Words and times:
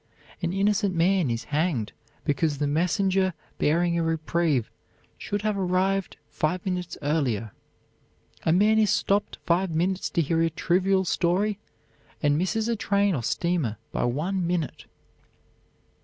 An 0.41 0.51
innocent 0.51 0.95
man 0.95 1.29
is 1.29 1.43
hanged 1.53 1.93
because 2.25 2.57
the 2.57 2.65
messenger 2.65 3.35
bearing 3.59 3.99
a 3.99 4.01
reprieve 4.03 4.71
should 5.15 5.43
have 5.43 5.55
arrived 5.55 6.17
five 6.27 6.65
minutes 6.65 6.97
earlier. 7.03 7.51
A 8.43 8.51
man 8.51 8.79
is 8.79 8.89
stopped 8.89 9.37
five 9.45 9.69
minutes 9.69 10.09
to 10.09 10.21
hear 10.23 10.41
a 10.41 10.49
trivial 10.49 11.05
story 11.05 11.59
and 12.19 12.35
misses 12.35 12.67
a 12.67 12.75
train 12.75 13.13
or 13.13 13.21
steamer 13.21 13.77
by 13.91 14.05
one 14.05 14.47
minute. 14.47 14.85